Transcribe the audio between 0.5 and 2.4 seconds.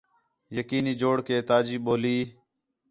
یقینی جوڑ کہ تاجی ٻولی